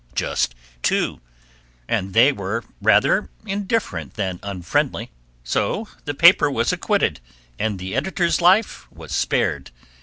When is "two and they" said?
0.81-2.31